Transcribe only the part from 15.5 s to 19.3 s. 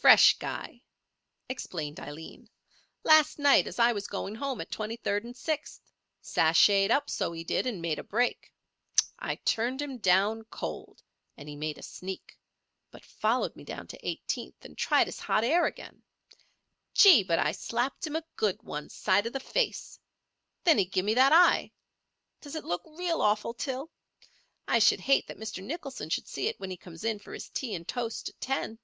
again. Gee! but I slapped him a good one, side